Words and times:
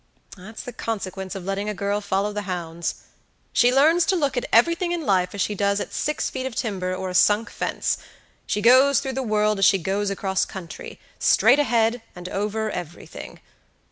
That's 0.35 0.63
the 0.63 0.73
consequence 0.73 1.35
of 1.35 1.45
letting 1.45 1.69
a 1.69 1.75
girl 1.75 2.01
follow 2.01 2.33
the 2.33 2.41
hounds. 2.49 2.95
She 3.53 3.71
learns 3.71 4.03
to 4.07 4.15
look 4.15 4.35
at 4.35 4.47
everything 4.51 4.93
in 4.93 5.05
life 5.05 5.35
as 5.35 5.41
she 5.41 5.53
does 5.53 5.79
at 5.79 5.93
six 5.93 6.27
feet 6.27 6.47
of 6.47 6.55
timber 6.55 6.95
or 6.95 7.11
a 7.11 7.13
sunk 7.13 7.51
fence; 7.51 7.99
she 8.47 8.63
goes 8.63 8.99
through 8.99 9.13
the 9.13 9.21
world 9.21 9.59
as 9.59 9.65
she 9.65 9.77
goes 9.77 10.09
across 10.09 10.43
countrystraight 10.43 11.59
ahead, 11.59 12.01
and 12.15 12.27
over 12.29 12.71
everything. 12.71 13.41